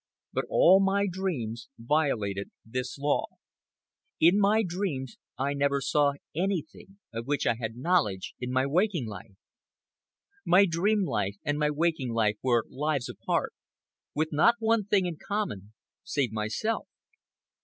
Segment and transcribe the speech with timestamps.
[0.33, 3.27] But all my dreams violated this law.
[4.19, 9.05] In my dreams I never saw anything of which I had knowledge in my waking
[9.05, 9.35] life.
[10.43, 13.53] My dream life and my waking life were lives apart,
[14.15, 15.71] with not one thing in common
[16.03, 16.87] save myself.